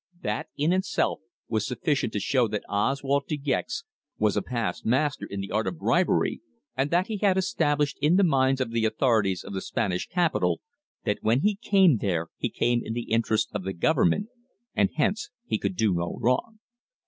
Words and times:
That, 0.23 0.47
in 0.57 0.73
itself, 0.73 1.19
was 1.47 1.67
sufficient 1.67 2.11
to 2.13 2.19
show 2.19 2.47
that 2.47 2.63
Oswald 2.67 3.27
De 3.27 3.37
Gex 3.37 3.83
was 4.17 4.35
a 4.35 4.41
past 4.41 4.83
master 4.83 5.27
in 5.29 5.41
the 5.41 5.51
art 5.51 5.67
of 5.67 5.77
bribery, 5.77 6.41
and 6.75 6.89
that 6.89 7.05
he 7.05 7.17
had 7.17 7.37
established 7.37 7.99
in 8.01 8.15
the 8.15 8.23
minds 8.23 8.59
of 8.59 8.71
the 8.71 8.83
authorities 8.83 9.43
of 9.43 9.53
the 9.53 9.61
Spanish 9.61 10.07
capital 10.07 10.59
that 11.05 11.19
when 11.21 11.41
he 11.41 11.53
came 11.53 11.97
there 11.97 12.29
he 12.37 12.49
came 12.49 12.81
in 12.83 12.93
the 12.93 13.11
interests 13.11 13.51
of 13.53 13.63
the 13.63 13.73
Government, 13.73 14.29
and 14.75 14.89
hence 14.95 15.29
he 15.45 15.59
could 15.59 15.75
do 15.75 15.93
no 15.93 16.17
wrong. 16.19 16.57